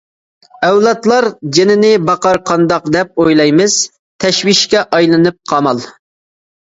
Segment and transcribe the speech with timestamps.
[0.67, 1.27] ئەۋلادلار
[1.57, 3.77] جېنىنى باقار قانداق دەپ، ئويلايمىز
[4.25, 5.85] تەشۋىشكە ئەيلىنىپ قامال.